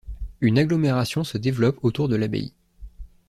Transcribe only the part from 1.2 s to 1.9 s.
se développe